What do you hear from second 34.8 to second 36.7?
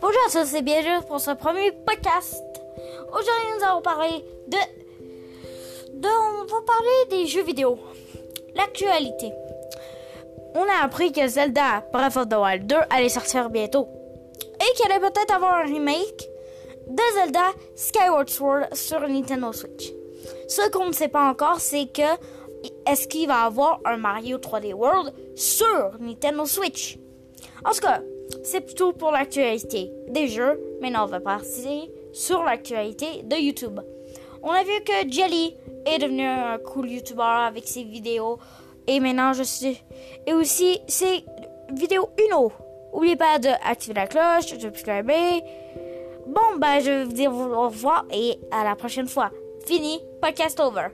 que Jelly est devenu un